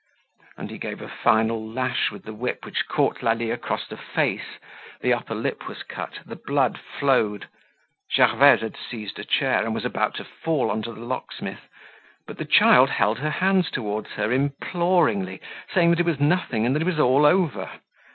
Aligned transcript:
And 0.57 0.71
he 0.71 0.79
gave 0.79 0.99
a 0.99 1.07
final 1.07 1.63
lash 1.63 2.09
with 2.09 2.23
the 2.23 2.33
whip 2.33 2.65
which 2.65 2.87
caught 2.87 3.21
Lalie 3.21 3.51
across 3.51 3.85
the 3.87 3.97
face. 3.97 4.57
The 5.01 5.13
upper 5.13 5.35
lip 5.35 5.67
was 5.69 5.83
cut, 5.83 6.17
the 6.25 6.35
blood 6.37 6.79
flowed. 6.79 7.47
Gervaise 8.11 8.61
had 8.61 8.75
seized 8.75 9.19
a 9.19 9.23
chair, 9.23 9.61
and 9.63 9.75
was 9.75 9.85
about 9.85 10.15
to 10.15 10.25
fall 10.25 10.71
on 10.71 10.81
to 10.81 10.91
the 10.93 11.05
locksmith; 11.05 11.69
but 12.25 12.39
the 12.39 12.45
child 12.45 12.89
held 12.89 13.19
her 13.19 13.29
hands 13.29 13.69
towards 13.69 14.09
her 14.13 14.31
imploringly, 14.31 15.39
saying 15.71 15.91
that 15.91 15.99
it 15.99 16.05
was 16.07 16.19
nothing 16.19 16.65
and 16.65 16.73
that 16.75 16.81
it 16.81 16.85
was 16.85 16.97
all 16.99 17.27
over. 17.27 17.69